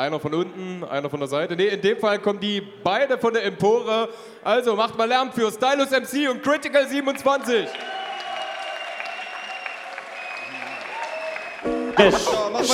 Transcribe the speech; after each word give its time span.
Einer 0.00 0.18
von 0.18 0.32
unten, 0.32 0.82
einer 0.90 1.10
von 1.10 1.20
der 1.20 1.28
Seite. 1.28 1.54
Ne, 1.56 1.64
in 1.66 1.82
dem 1.82 1.98
Fall 1.98 2.18
kommen 2.20 2.40
die 2.40 2.62
beide 2.82 3.18
von 3.18 3.34
der 3.34 3.44
Empore. 3.44 4.08
Also 4.42 4.74
macht 4.74 4.96
mal 4.96 5.04
Lärm 5.06 5.30
für 5.30 5.52
Stylus 5.52 5.90
MC 5.90 6.26
und 6.30 6.42
Critical 6.42 6.88
27. 6.88 7.68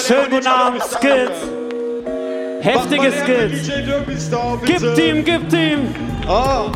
Schönen 0.07 0.31
guten 0.31 0.47
Abend, 0.47 0.83
Skills. 0.85 1.33
Heftige 2.61 3.11
Skills. 3.11 3.71
Gib 4.65 4.99
ihm, 4.99 5.25
gib 5.25 5.53
ihm. 5.53 5.95
Ah, 6.29 6.67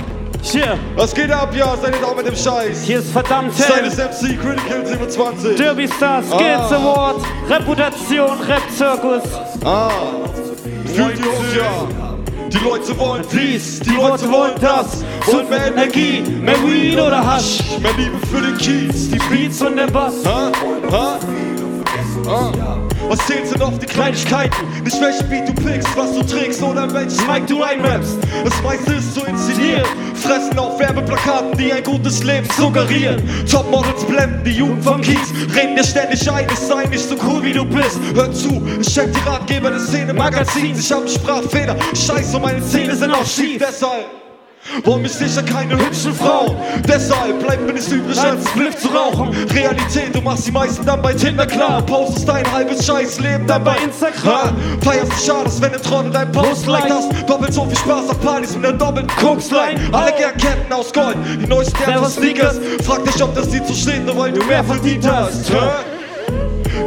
Hier, 0.42 0.78
was 0.96 1.14
geht 1.14 1.30
ab, 1.30 1.54
ja? 1.54 1.76
Seid 1.76 1.94
ihr 1.94 2.00
da 2.00 2.14
mit 2.14 2.26
dem 2.26 2.34
Scheiß? 2.34 2.82
hier 2.84 2.98
ist 3.00 3.12
verdammt 3.12 3.54
Seines 3.54 3.98
hell. 3.98 4.08
MC 4.08 4.40
Critical 4.40 4.86
27. 4.86 5.56
Derby 5.56 5.86
Star 5.86 6.22
Skills 6.22 6.72
Ah. 6.72 6.76
Award. 6.76 7.22
Reputation, 7.48 8.40
Rap-Zirkus. 8.48 9.22
Ah, 9.64 9.90
fühlt 10.94 11.18
ihr 11.18 11.38
uns 11.38 11.54
ja? 11.56 11.86
Die 12.48 12.58
Leute 12.58 12.98
wollen 12.98 13.24
dies, 13.32 13.80
die 13.80 13.90
Leute 13.90 14.30
wollen 14.30 14.54
das. 14.60 15.04
Wollen 15.26 15.48
mehr 15.48 15.66
Energie, 15.68 16.22
mehr 16.22 16.56
Weed 16.64 16.98
oder 16.98 17.24
Hasch. 17.24 17.60
mehr 17.80 17.92
Liebe 17.96 18.18
für 18.26 18.40
den 18.40 18.58
Kiez, 18.58 19.08
die 19.08 19.18
Beats 19.30 19.62
und 19.62 19.76
der 19.76 19.86
Bass. 19.86 20.14
Ha? 20.24 20.50
Ha? 20.90 21.18
Ah. 22.26 22.50
Was 23.10 23.26
zählt 23.26 23.48
sind 23.48 23.60
oft 23.60 23.82
die 23.82 23.86
Kleinigkeiten? 23.86 24.68
Nicht 24.84 25.00
welchen 25.00 25.28
Beat 25.28 25.48
du 25.48 25.52
pickst, 25.52 25.96
was 25.96 26.14
du 26.14 26.22
trägst 26.22 26.62
oder 26.62 26.84
in 26.84 26.94
welches 26.94 27.18
Mic 27.26 27.44
du 27.48 27.60
einrappst. 27.60 28.18
Das 28.44 28.62
meiste 28.62 28.92
ist 28.92 29.16
so 29.16 29.24
inszeniert. 29.24 29.84
Fressen 30.14 30.56
auf 30.56 30.78
Werbeplakaten, 30.78 31.58
die 31.58 31.72
ein 31.72 31.82
gutes 31.82 32.22
Leben 32.22 32.46
suggerieren. 32.56 33.20
Topmodels 33.50 34.04
blenden 34.04 34.44
die 34.44 34.52
Jugend 34.52 34.84
vom 34.84 35.00
Kiez. 35.00 35.32
Reden 35.56 35.74
dir 35.74 35.82
ständig 35.82 36.30
ein, 36.30 36.46
es 36.52 36.68
sei 36.68 36.84
nicht 36.84 37.02
so 37.02 37.16
cool 37.26 37.42
wie 37.42 37.52
du 37.52 37.64
bist. 37.64 37.98
Hör 38.14 38.32
zu, 38.32 38.62
ich 38.80 38.86
check 38.86 39.12
die 39.12 39.28
Ratgeber 39.28 39.72
des 39.72 39.88
Szene-Magazins. 39.88 40.78
Ich 40.78 40.92
hab 40.92 41.10
Sprachfehler. 41.10 41.74
Scheiße, 41.92 42.38
meine 42.38 42.62
Zähne 42.62 42.94
sind 42.94 43.10
auch 43.10 43.26
schief. 43.26 43.58
Deshalb 43.58 44.19
wollen 44.84 45.02
mich 45.02 45.12
sicher 45.12 45.42
keine 45.42 45.76
hübschen 45.76 46.14
Frauen. 46.14 46.56
Deshalb 46.86 47.40
bleibt 47.44 47.66
mir 47.66 47.72
nichts 47.72 47.90
übrig, 47.90 48.18
als 48.18 48.48
Spliff 48.48 48.76
zu 48.78 48.88
rauchen. 48.88 49.30
Realität, 49.54 50.14
du 50.14 50.20
machst 50.20 50.46
die 50.46 50.52
meisten 50.52 50.84
dann 50.84 51.02
bei 51.02 51.12
Tinder 51.12 51.46
klar. 51.46 51.82
Postest 51.82 52.28
dein 52.28 52.50
halbes 52.50 52.86
Scheißleben 52.86 53.46
dann 53.46 53.64
bei 53.64 53.76
Instagram. 53.78 54.56
Feierst 54.82 55.12
dich 55.12 55.26
schade, 55.26 55.50
wenn 55.60 55.72
der 55.72 55.82
Trottel 55.82 56.10
dein 56.10 56.32
Post 56.32 56.66
liked 56.66 56.90
hast. 56.90 57.28
Doppelt 57.28 57.54
so 57.54 57.64
viel 57.64 57.76
Spaß 57.76 58.10
auf 58.10 58.20
Partys 58.20 58.56
mit 58.56 58.66
einer 58.66 58.76
doppelten 58.76 59.16
Koksline. 59.16 59.80
Alle 59.92 60.12
gern 60.12 60.36
Ketten 60.36 60.72
aus 60.72 60.92
Gold, 60.92 61.16
die 61.40 61.46
neuesten 61.46 61.76
Sneakers. 62.08 62.60
Frag 62.84 63.04
dich, 63.04 63.22
ob 63.22 63.34
das 63.34 63.50
so 63.50 63.74
steht, 63.74 64.04
nur 64.06 64.16
weil 64.16 64.32
du 64.32 64.44
mehr 64.44 64.64
verdient 64.64 65.06
hast. 65.06 65.50
Ha? 65.52 65.99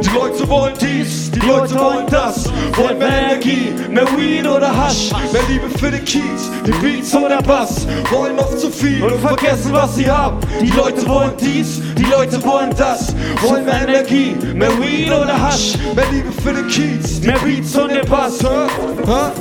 Die 0.02 0.08
Leute 0.10 0.48
wollen 0.48 0.74
dies, 0.80 1.30
die 1.30 1.40
Leute 1.40 1.78
wollen 1.78 2.06
das. 2.10 2.50
Wollen 2.76 2.98
mehr 2.98 3.30
Energie, 3.30 3.72
mehr 3.90 4.06
Weed 4.16 4.46
oder 4.46 4.74
Hasch. 4.74 5.10
Mehr 5.32 5.42
Liebe 5.48 5.68
für 5.78 5.90
den 5.90 6.04
Kiez, 6.04 6.50
die 6.66 6.72
Beats 6.72 7.14
oder 7.14 7.40
Bass. 7.42 7.86
Wollen 8.10 8.38
oft 8.38 8.58
zu 8.58 8.70
viel 8.70 9.02
und 9.02 9.20
vergessen, 9.20 9.72
was 9.72 9.94
sie 9.96 10.10
haben. 10.10 10.38
Die 10.60 10.70
Leute 10.70 11.06
wollen 11.08 11.32
dies, 11.40 11.80
die 11.96 12.04
Leute 12.04 12.42
wollen 12.44 12.74
das. 12.76 13.14
Wollen 13.42 13.64
mehr 13.64 13.86
Energie, 13.86 14.36
mehr 14.54 14.70
Weed 14.80 15.08
oder 15.08 15.40
Hasch. 15.40 15.74
Mehr 15.94 16.06
Liebe 16.10 16.32
für 16.42 16.52
den 16.52 16.66
Kiez, 16.68 17.20
die 17.20 17.30
Beats 17.30 17.76
und 17.76 17.90
den 17.90 18.08
Bass. 18.08 18.42
Ha? 18.44 18.66
Ha? 19.06 19.32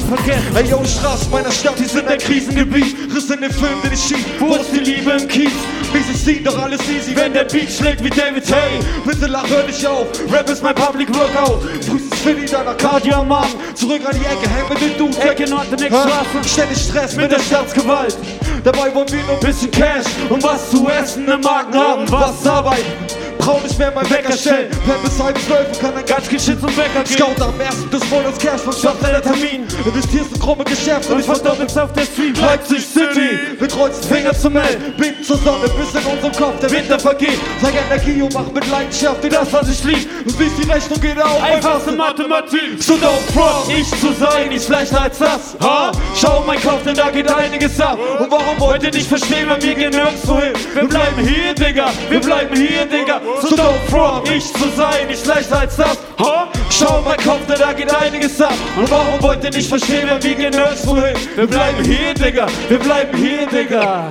Sie 0.00 0.06
vergessen. 0.06 0.56
Ey, 0.56 0.64
yo, 0.70 0.82
Straßen 0.84 1.30
meiner 1.30 1.50
Stadt, 1.50 1.78
die 1.78 1.84
sind 1.84 2.08
ein 2.08 2.18
Krisengebiet. 2.18 2.96
Riss 3.14 3.30
in 3.30 3.40
den 3.40 3.52
Film, 3.52 3.80
den 3.82 3.92
ich 3.92 4.00
schieb. 4.02 4.24
Wo 4.38 4.54
ist 4.54 4.70
die 4.72 4.78
Liebe 4.78 5.10
im 5.12 5.28
Kiez? 5.28 5.52
Wie 5.92 6.02
sie 6.02 6.16
sieht, 6.16 6.46
doch 6.46 6.58
alles 6.58 6.80
easy, 6.88 7.14
wenn 7.16 7.32
der 7.32 7.44
Beat 7.44 7.70
schlägt 7.70 8.02
wie 8.02 8.10
David 8.10 8.44
Hay. 8.52 8.80
Bitte 9.04 9.26
lach, 9.26 9.48
hör 9.48 9.64
nicht 9.66 9.84
auf. 9.86 10.06
Rap 10.32 10.48
ist 10.48 10.62
mein 10.62 10.74
Public 10.74 11.08
Workout. 11.14 11.62
Frühestens 11.84 12.20
Philly, 12.20 12.46
danach 12.46 12.76
Cardio 12.76 13.16
am 13.16 13.32
Arm. 13.32 13.50
Zurück 13.74 14.02
an 14.06 14.14
die 14.14 14.24
Ecke, 14.24 14.48
häng 14.48 14.68
mit 14.68 14.80
den 14.80 14.98
Dudes. 14.98 15.18
Ecke 15.18 15.50
Nord, 15.50 15.70
next 15.70 15.90
Ha? 15.90 16.02
Straße. 16.02 16.48
Ständig 16.48 16.78
Stress 16.78 17.16
mit 17.16 17.32
der 17.32 17.40
Staatsgewalt. 17.40 18.16
Dabei 18.64 18.94
wollen 18.94 19.10
wir 19.10 19.22
nur 19.24 19.34
ein 19.34 19.40
bisschen 19.40 19.70
Cash 19.70 20.06
und 20.28 20.42
was 20.42 20.70
zu 20.70 20.88
essen 20.88 21.28
im 21.28 21.40
Magen 21.40 21.74
haben. 21.74 22.10
Was 22.10 22.46
arbeiten? 22.46 23.19
Brauch 23.50 23.62
nicht 23.64 23.78
mehr 23.80 23.90
mein 23.92 24.08
Wecker 24.08 24.32
stellen. 24.36 24.70
Wer 24.86 24.94
bis 24.98 25.20
halb 25.20 25.36
zwölf 25.40 25.66
und 25.66 25.80
kann 25.80 25.96
ein 25.96 26.06
ganz 26.06 26.28
gescheit 26.28 26.60
zum 26.60 26.72
Bäcker 26.72 27.02
gehen. 27.02 27.16
Scout 27.16 27.42
am 27.42 27.60
ersten 27.60 27.90
des 27.90 28.08
Monats 28.08 28.38
Cash 28.38 28.60
vom 28.60 28.72
Shop 28.72 29.00
deiner 29.00 29.20
Termin. 29.20 29.66
Investierst 29.84 30.32
in 30.32 30.38
krumme 30.38 30.62
Geschäfte 30.62 31.12
und 31.14 31.18
ich 31.18 31.26
verdoppel's 31.26 31.76
auf 31.76 31.92
der 31.92 32.02
Street. 32.02 32.38
Leipzig 32.38 32.86
City. 32.86 33.40
Kreuzen 33.80 34.02
Finger 34.02 34.34
zum 34.34 34.52
Mel, 34.52 34.76
beten 34.98 35.24
zur 35.24 35.38
Sonne, 35.38 35.66
bis 35.70 35.94
in 35.94 36.06
unserem 36.06 36.32
Kopf 36.32 36.60
der 36.60 36.70
Winter 36.70 36.98
vergeht. 36.98 37.40
Zeig 37.62 37.72
Energie 37.74 38.20
und 38.20 38.34
mach 38.34 38.52
mit 38.52 38.68
Leidenschaft 38.68 39.24
dir 39.24 39.30
das, 39.30 39.50
was 39.54 39.70
ich 39.70 39.82
lieb. 39.84 40.06
Und 40.26 40.38
wie 40.38 40.50
die 40.62 40.70
Rechnung 40.70 41.00
geht 41.00 41.18
auf. 41.18 41.42
Einfachste 41.42 41.92
Mathematik. 41.92 42.82
So 42.82 42.92
don't 42.96 43.32
front, 43.32 43.74
ich 43.74 43.88
zu 43.98 44.12
sein, 44.12 44.52
ist 44.52 44.68
leichter 44.68 45.00
als 45.00 45.18
das. 45.18 45.56
Ha? 45.62 45.92
Schau 46.14 46.44
mein 46.46 46.60
Kopf, 46.60 46.82
denn 46.84 46.94
da 46.94 47.10
geht 47.10 47.32
einiges 47.32 47.80
ab. 47.80 47.98
Und 48.18 48.30
warum 48.30 48.60
wollt 48.60 48.82
ihr 48.82 48.90
nicht 48.90 49.08
verstehen, 49.08 49.48
weil 49.48 49.62
wir 49.62 49.74
gehen 49.74 49.92
nirgendwo 49.92 50.42
hin? 50.42 50.52
Wir 50.74 50.86
bleiben 50.86 51.26
hier, 51.26 51.54
Digga, 51.54 51.86
wir 52.10 52.20
bleiben 52.20 52.54
hier, 52.54 52.84
Digga. 52.84 53.22
So 53.40 53.56
don't 53.56 53.80
front, 53.88 54.30
ich 54.30 54.52
zu 54.52 54.68
sein, 54.76 55.08
ist 55.08 55.24
leichter 55.24 55.60
als 55.60 55.76
das. 55.76 55.96
Ha? 56.18 56.48
Schau 56.80 57.02
mein 57.04 57.16
Kopf, 57.18 57.46
denn 57.46 57.58
da 57.58 57.72
geht 57.72 57.94
einiges 57.94 58.40
ab. 58.40 58.54
Und 58.76 58.90
warum 58.90 59.22
wollt 59.22 59.44
ihr 59.44 59.50
nicht 59.50 59.68
verstehen, 59.68 60.08
weil 60.08 60.22
wir 60.22 60.34
gehen 60.34 60.50
nirgendwo 60.50 60.96
hin? 60.96 61.14
Wir 61.36 61.46
bleiben 61.46 61.84
hier, 61.84 62.14
Digga, 62.14 62.46
wir 62.68 62.78
bleiben 62.78 63.16
hier, 63.18 63.46
Digga. 63.46 64.10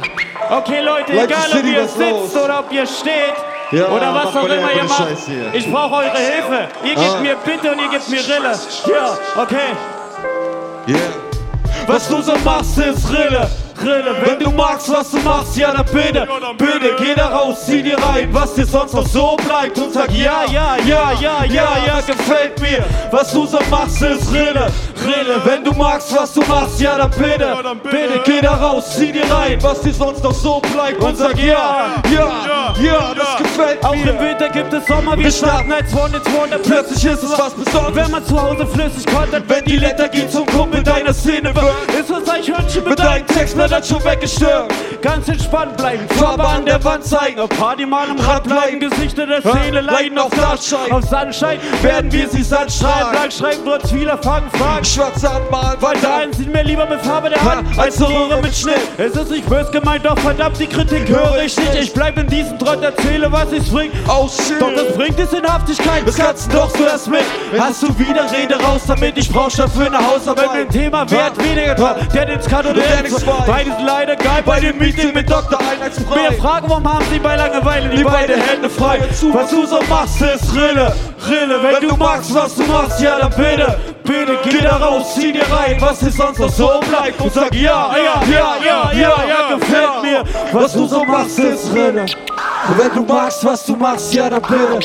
Okay, 0.52 0.82
Leute, 0.82 1.14
Leipzig 1.14 1.38
egal 1.38 1.60
ob 1.60 1.66
ihr 1.66 1.88
sitzt 1.88 2.00
los? 2.36 2.44
oder 2.44 2.60
ob 2.60 2.72
ihr 2.72 2.86
steht 2.88 3.34
Ja, 3.72 3.88
oder 3.88 4.14
was 4.14 4.26
auch 4.28 4.34
mal 4.34 4.50
immer 4.52 4.72
ihr 4.74 4.84
macht. 4.84 5.08
Ich 5.54 5.72
brauche 5.72 5.96
eure 5.96 6.18
Hilfe. 6.18 6.68
Ihr 6.84 6.96
gebt 6.96 7.16
Ah. 7.18 7.22
mir 7.22 7.36
Bitte 7.46 7.72
und 7.72 7.80
ihr 7.80 7.90
gebt 7.90 8.10
mir 8.10 8.20
Rille. 8.20 8.52
Ja, 8.88 9.42
okay. 9.42 9.56
Yeah. 10.88 10.98
Was 11.88 12.08
du 12.08 12.22
so 12.22 12.34
machst, 12.44 12.78
ist 12.80 13.10
Rille. 13.12 13.48
Rille. 13.82 14.16
Wenn 14.26 14.40
du 14.40 14.52
magst, 14.52 14.92
was 14.92 15.12
du 15.12 15.18
machst, 15.20 15.56
ja 15.58 15.72
dann 15.74 15.86
bitte, 15.86 16.28
bitte, 16.58 16.96
geh 17.00 17.16
da 17.16 17.28
raus, 17.28 17.66
zieh 17.66 17.82
dir 17.82 17.98
rein, 17.98 18.30
was 18.32 18.54
dir 18.54 18.66
sonst 18.66 18.94
noch 18.94 19.08
so 19.08 19.38
bleibt 19.38 19.78
und 19.78 19.94
sag 19.94 20.12
ja, 20.12 20.44
ja, 20.52 20.78
ja, 20.86 21.12
ja, 21.20 21.44
ja, 21.46 21.78
ja, 21.86 22.02
gefällt 22.02 22.60
mir. 22.62 22.84
Was 23.12 23.32
du 23.32 23.46
so 23.46 23.60
machst, 23.70 24.02
ist 24.02 24.32
Rille. 24.34 24.72
Rille. 25.06 25.42
Wenn 25.46 25.64
du 25.64 25.72
magst, 25.74 26.16
was 26.16 26.34
du 26.34 26.42
machst, 26.42 26.80
ja 26.80 26.98
dann 26.98 27.12
bitte, 27.12 27.56
bitte, 27.84 28.22
geh 28.26 28.42
da 28.42 28.56
raus, 28.56 28.96
zieh 28.98 29.12
dir 29.12 29.30
rein, 29.32 29.58
was 29.62 29.82
dir 29.82 29.94
sonst 29.94 30.24
noch 30.24 30.34
so 30.34 30.60
bleibt 30.74 31.02
und 31.02 31.18
sag 31.18 31.38
ja, 31.40 31.94
ja, 32.14 32.74
ja, 32.82 33.14
das 33.16 33.38
gefällt 33.38 33.84
Auch 33.86 33.94
im 33.94 34.04
mir. 34.04 34.20
Winter 34.20 34.50
gibt 34.50 34.74
es 34.74 34.86
Sommer, 34.86 35.18
wir 35.18 35.32
starten 35.32 35.72
als 35.72 35.94
One 35.94 36.18
in 36.18 36.34
One. 36.34 36.60
Plötzlich 36.64 37.06
ist 37.06 37.24
es 37.24 37.38
was 37.38 37.54
Besonderes. 37.54 37.96
Wenn 37.96 38.12
man 38.12 38.26
zu 38.26 38.42
Hause 38.42 38.66
flüssig 38.68 39.06
kontert, 39.06 39.44
Wenn 39.48 39.64
die 39.66 39.78
Lethargie 39.78 40.28
zum 40.28 40.46
Kumpel 40.46 40.84
deiner 41.10 41.14
Szene 41.14 41.56
wird, 41.56 42.00
ist 42.00 42.10
das 42.10 42.30
Eichhörnchen 42.30 42.84
mit 42.84 43.00
deinen 43.00 43.26
Textblättern 43.26 43.84
schon 43.84 44.04
weggestört. 44.04 44.72
Ganz 45.02 45.28
entspannt 45.28 45.78
bleiben, 45.78 46.08
Farbe 46.10 46.46
an 46.46 46.66
der 46.66 46.84
Wand 46.84 47.04
zeigen, 47.04 47.48
Party 47.48 47.86
mal 47.86 48.10
im 48.10 48.20
Rad 48.20 48.44
bleiben, 48.44 48.80
Gesichter 48.80 49.26
der 49.26 49.42
Szene 49.42 49.82
leiden 49.82 50.18
auf 50.20 50.30
Dartschein. 50.32 50.92
Auf 50.92 51.06
Sandschein 51.06 51.60
werden 51.82 52.12
wir 52.12 52.28
sie 52.30 52.44
Strahlen 52.44 52.70
sandstrahlen. 52.70 53.14
lang 53.14 53.32
schreiben, 53.32 53.62
trotz 53.66 53.92
vieler 53.92 54.18
Fragen, 54.18 54.50
Fragen. 54.52 54.86
Schwarz 54.86 55.24
anmalen, 55.24 55.82
weiter 55.82 56.16
einen 56.16 56.34
sieht 56.34 56.52
mir 56.52 56.64
lieber 56.64 56.86
mit 56.86 57.02
Farbe 57.02 57.30
der 57.30 57.42
Hand 57.42 57.78
Ha, 57.78 57.82
als 57.82 58.02
eine 58.02 58.14
Röhre 58.14 58.42
mit 58.42 58.56
Schnitt. 58.56 58.82
Es 58.98 59.16
ist 59.16 59.32
nicht 59.32 59.50
bös 59.50 59.72
gemeint, 59.72 60.06
doch 60.06 60.20
verdammt, 60.20 60.60
die 60.60 60.68
Kritik 60.68 61.08
höre 61.08 61.42
ich 61.44 61.58
nicht. 61.58 61.76
Ich 61.76 61.94
bleib 61.94 62.18
in 62.18 62.28
diesem 62.28 62.60
Trott, 62.60 62.84
erzähle, 62.84 63.32
was 63.32 63.52
ich 63.52 63.72
bringt. 63.72 63.94
aus 64.08 64.38
Schild. 64.46 64.62
Doch 64.62 64.74
das 64.76 64.96
bringt 64.96 65.18
es 65.20 65.32
in 65.34 65.46
Haftigkeit. 65.46 66.04
Das 66.06 66.18
kannst 66.18 66.52
du 66.52 66.58
doch 66.58 66.70
so 66.76 66.84
erst 66.84 67.08
mit. 67.08 67.24
Hast 67.58 67.82
du 67.82 67.98
wieder 67.98 68.30
Rede 68.32 68.56
raus, 68.62 68.82
damit 68.88 69.18
ich 69.18 69.32
brauch 69.32 69.52
dafür 69.52 69.88
eine 69.88 70.06
Hausarbeit. 70.06 70.50
Wenn 70.54 70.62
ein 70.62 70.70
Thema 70.70 70.99
wert 71.08 71.38
weniger 71.38 71.76
dran, 71.76 71.96
der 72.14 72.26
den 72.26 72.40
kann 72.42 72.66
oder 72.66 72.70
Und 72.70 72.78
der 72.78 73.04
weiß. 73.12 73.46
Beides 73.46 73.74
leider 73.86 74.16
geil 74.16 74.44
Bei 74.46 74.60
dem 74.60 74.78
Meeting 74.78 75.14
mit 75.14 75.30
Dr. 75.30 75.60
Einheitsbrei. 75.60 76.32
fragen, 76.34 76.70
warum 76.70 76.94
haben 76.94 77.06
sie 77.12 77.20
bei 77.20 77.36
Langeweile 77.36 77.90
die, 77.90 78.04
beiden 78.04 78.42
Hände 78.42 78.70
frei. 78.70 79.00
Was 79.34 79.50
du 79.50 79.66
so 79.66 79.80
machst, 79.90 80.22
ist 80.22 80.54
Rille. 80.56 80.94
Rille, 81.28 81.60
wenn 81.64 81.88
du 81.88 81.96
magst, 81.96 82.34
was 82.34 82.56
du 82.56 82.64
machst, 82.64 83.02
ja 83.02 83.20
dann 83.20 83.32
bitte. 83.32 83.78
Bitte 84.04 84.40
geh 84.44 84.62
da 84.62 84.78
raus, 84.78 85.16
zieh 85.16 85.32
dir 85.32 85.46
rein, 85.52 85.78
was 85.80 86.00
dir 86.00 86.12
sonst 86.12 86.40
noch 86.40 86.50
so 86.50 86.80
bleibt. 86.90 87.22
Und 87.22 87.34
sag 87.34 87.54
ja, 87.54 87.92
ja, 87.96 88.22
ja, 88.32 88.56
ja, 88.66 88.92
ja, 88.94 89.24
ja, 89.28 89.56
gefällt 89.56 90.02
mir. 90.02 90.24
Was 90.52 90.74
du 90.74 90.88
so 90.88 91.04
machst, 91.06 91.38
ist 91.40 91.74
Rille. 91.74 92.06
Wenn 92.78 92.94
du 92.94 93.14
magst, 93.14 93.44
was 93.46 93.66
du 93.66 93.76
machst, 93.76 94.14
ja 94.14 94.30
dann 94.30 94.42
bitte. 94.42 94.80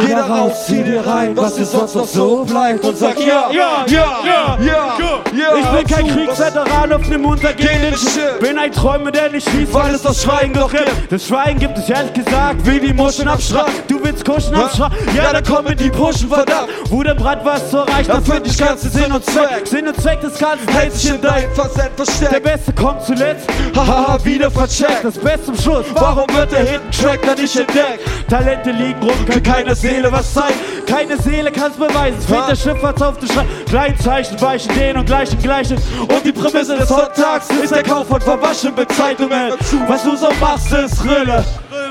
Geh 0.00 0.14
da 0.14 0.24
raus, 0.26 0.66
zieh 0.66 0.82
dir 0.82 1.04
rein, 1.06 1.36
was 1.36 1.56
dir 1.56 1.66
sonst 1.66 1.94
noch 1.94 2.06
so 2.06 2.44
bleibt. 2.44 2.84
Und 2.84 2.96
sag 2.96 3.18
ja, 3.18 3.50
ja, 3.50 3.84
ja, 3.86 4.18
ja, 4.24 4.58
ja, 4.60 4.94
ja. 5.36 5.56
Ich 5.58 5.66
bin 5.66 5.86
kein 5.86 6.08
Kriegsveteran 6.08 6.92
auf 6.92 7.06
nem 7.08 7.24
untergehenden 7.24 7.96
Schiff. 7.96 8.38
Bin 8.40 8.56
ein 8.58 8.72
Träumer, 8.72 9.10
der 9.10 9.30
nicht 9.30 9.48
schießt, 9.50 9.74
weil 9.74 9.94
es 9.94 10.02
das 10.02 10.22
Schweigen 10.22 10.54
doch 10.54 10.70
gibt. 10.70 10.90
Das 11.10 11.26
Schweigen 11.26 11.58
gibt 11.58 11.76
es 11.76 11.90
ehrlich 11.90 12.12
gesagt, 12.14 12.64
wie 12.64 12.80
die 12.80 12.94
Muschen 12.94 13.28
am 13.28 13.40
Strand. 13.40 13.70
Du 13.88 14.02
willst 14.02 14.24
kuschen 14.24 14.54
am 14.54 14.68
Strand, 14.70 14.94
ja, 15.14 15.32
da 15.32 15.42
kommen 15.42 15.76
die 15.76 15.90
Pushen, 15.90 16.28
verdammt. 16.28 16.68
Wo 16.88 17.02
der 17.02 17.14
Brand 17.14 17.44
was 17.44 17.68
zu 17.70 17.78
erreichen, 17.78 18.08
Da 18.08 18.14
dann 18.14 18.24
find 18.24 18.46
ich 18.46 18.56
ganze 18.56 18.88
Sinn 18.88 19.12
und 19.12 19.24
Zweck. 19.24 19.66
Sinn 19.66 19.88
und 19.88 20.00
Zweck 20.00 20.20
des 20.20 20.38
Ganzen 20.38 20.68
Hält 20.68 20.94
sich 20.94 21.10
in 21.10 21.20
dein 21.20 21.50
Versend 21.54 21.90
Der 21.98 22.06
versteckt. 22.06 22.42
Beste 22.44 22.72
kommt 22.72 23.02
zuletzt, 23.04 23.46
Haha, 23.74 24.18
wieder 24.24 24.50
vercheckt. 24.50 25.04
das 25.04 25.18
Beste 25.18 25.46
zum 25.46 25.56
Schluss. 25.58 25.86
Warum 25.94 26.24
wird 26.34 26.52
der 26.52 26.60
Hit 26.60 26.80
Track 26.92 27.20
da 27.22 27.34
nicht 27.34 27.56
entdeckt. 27.56 28.00
Talente 28.28 28.70
liegen 28.70 29.02
rum, 29.02 29.26
kann 29.26 29.42
keiner 29.42 29.74
Seele 29.74 30.10
was 30.10 30.32
zeigen. 30.32 30.58
Keine 30.86 31.16
Seele 31.16 31.50
kann's 31.50 31.76
beweisen, 31.76 32.18
es 32.18 32.26
fehlt 32.26 32.48
der 32.48 32.56
Schifffahrts 32.56 33.02
auf 33.02 33.18
den 33.18 33.28
Schrein. 33.28 33.46
Kleinzeichen 33.68 34.40
weichen 34.40 34.74
den 34.74 34.96
und 34.96 35.06
gleichen 35.06 35.38
gleichen. 35.38 35.76
Und 36.00 36.24
die 36.24 36.32
Prämisse 36.32 36.76
des 36.76 36.88
Sonntags 36.88 37.48
ist 37.62 37.74
der 37.74 37.82
Kauf 37.82 38.08
von 38.08 38.20
verwaschenen 38.20 38.88
Zeitungen. 38.88 39.52
Was 39.88 40.02
du 40.04 40.16
so 40.16 40.28
machst, 40.40 40.72
ist 40.72 41.04
Rille. 41.04 41.44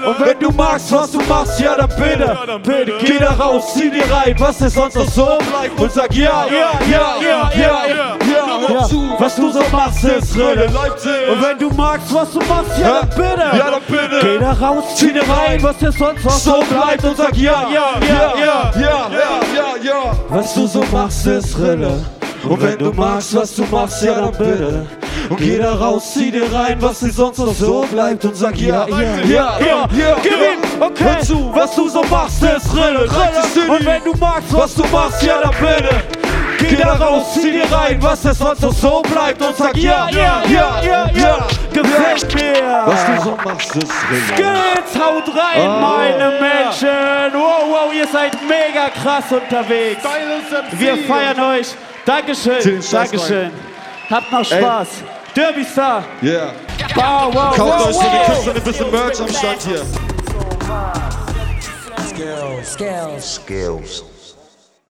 Und 0.05 0.25
wenn 0.25 0.39
du 0.39 0.51
magst, 0.51 0.91
was 0.91 1.11
du 1.11 1.19
machst, 1.23 1.59
ja 1.59 1.75
dann 1.75 1.89
bitte, 1.89 2.37
bitte, 2.63 2.93
geh 3.03 3.17
da 3.19 3.31
raus, 3.33 3.73
zieh 3.73 3.89
dir 3.89 4.03
rein, 4.11 4.35
was 4.39 4.57
dir 4.57 4.69
sonst 4.69 4.95
noch 4.95 5.07
so 5.07 5.37
und 5.77 5.91
sag 5.91 6.13
ja, 6.13 6.45
ja, 6.47 6.71
ja, 6.89 7.15
ja. 7.21 7.30
Was 9.21 9.35
du 9.35 9.51
so 9.51 9.59
machst, 9.71 10.03
ist 10.03 10.35
Rille. 10.35 10.65
Und 10.65 11.43
wenn 11.43 11.59
du 11.59 11.69
magst, 11.75 12.11
was 12.11 12.31
du 12.31 12.39
machst, 12.39 12.71
ja 12.81 13.01
dann 13.01 13.09
bitte, 13.09 13.55
Ja, 13.55 13.69
dann 13.69 13.81
bitte. 13.87 14.19
geh 14.19 14.39
da 14.39 14.51
raus, 14.53 14.83
zieh 14.95 15.13
dir 15.13 15.21
rein, 15.29 15.61
was 15.61 15.77
dir 15.77 15.91
sonst 15.91 16.23
noch 16.23 16.31
so 16.31 16.63
bleibt 16.67 17.03
und 17.03 17.15
sag 17.15 17.37
ja, 17.37 17.67
ja, 17.71 17.99
ja, 18.01 18.33
ja. 18.35 18.41
ja, 18.41 18.71
ja, 18.81 19.09
ja, 19.55 19.83
ja. 19.83 20.11
Was 20.27 20.55
du 20.55 20.65
so 20.65 20.83
machst, 20.91 21.27
ist 21.27 21.55
Rille. 21.59 22.03
Und 22.49 22.61
wenn 22.63 22.79
du 22.79 22.91
magst, 22.93 23.35
was 23.35 23.53
du 23.53 23.63
machst, 23.65 24.01
ja 24.01 24.15
dann 24.15 24.31
bitte. 24.31 24.87
Und 25.29 25.37
geh 25.37 25.59
da 25.59 25.75
raus, 25.75 26.13
zieh 26.15 26.31
dir 26.31 26.51
rein, 26.51 26.81
was 26.81 27.01
dir 27.01 27.11
sonst 27.11 27.37
noch 27.37 27.53
so 27.53 27.85
bleibt 27.91 28.25
und 28.25 28.35
sag 28.35 28.57
ja, 28.57 28.87
ja, 28.87 29.01
ja, 29.01 29.59
ja, 29.59 29.87
ja. 29.99 30.15
Gewinn, 30.15 30.57
okay. 30.79 31.03
Hör 31.03 31.19
zu, 31.19 31.51
Was 31.53 31.75
du 31.75 31.87
so 31.87 32.03
machst, 32.09 32.41
ist 32.41 32.75
Rille, 32.75 33.01
Rille. 33.01 33.71
Und 33.71 33.85
wenn 33.85 34.03
du 34.03 34.17
magst, 34.19 34.51
was 34.51 34.73
du 34.73 34.83
machst, 34.91 35.21
ja 35.21 35.41
dann 35.43 35.51
bitte. 35.51 36.20
Geh 36.69 36.75
da 36.75 36.93
raus, 36.93 37.33
zieh 37.33 37.51
dir 37.51 37.71
rein, 37.71 37.97
was 38.01 38.21
dir 38.21 38.33
sonst 38.33 38.61
noch 38.61 38.73
so 38.73 39.01
bleibt 39.01 39.41
und 39.41 39.55
sag 39.57 39.75
ja, 39.77 40.07
ja, 40.09 40.43
ja, 40.47 40.81
ja, 40.81 41.09
ja. 41.13 41.47
Gefällt 41.73 42.33
mir. 42.35 42.83
Was 42.85 43.05
du 43.05 43.21
so 43.23 43.37
machst, 43.43 43.75
ist 43.75 43.91
Rille. 44.09 44.21
Skills, 44.33 45.03
haut 45.03 45.27
rein, 45.35 45.67
Oh. 45.67 45.79
meine 45.79 46.39
Menschen. 46.39 47.33
Wow, 47.33 47.63
wow, 47.69 47.93
ihr 47.93 48.07
seid 48.07 48.33
mega 48.47 48.89
krass 48.89 49.25
unterwegs. 49.31 50.01
Wir 50.73 50.97
feiern 50.97 51.39
euch. 51.39 51.67
Dankeschön, 52.05 52.81
Dankeschön. 52.91 53.51
Habt 54.09 54.31
noch 54.31 54.43
Spaß. 54.45 54.87
Derby 55.35 55.63
Star. 55.63 56.03
Yeah. 56.21 56.51
Wow, 56.95 57.33
wow, 57.33 57.55
Kauft 57.55 57.79
wow, 57.79 57.87
euch 57.87 57.95
so 57.95 58.01
die. 58.01 58.31
Kiste 58.33 58.51
ein 58.51 58.61
bisschen 58.61 58.91
Merch 58.91 59.21
am 59.21 59.29
Stand 59.29 59.61
hier. 59.61 59.81
Skills. 62.63 63.35
Skills. 63.35 64.03